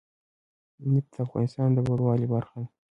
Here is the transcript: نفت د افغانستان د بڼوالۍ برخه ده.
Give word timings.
نفت 0.91 1.09
د 1.15 1.17
افغانستان 1.25 1.69
د 1.73 1.77
بڼوالۍ 1.87 2.27
برخه 2.33 2.55
ده. 2.63 2.67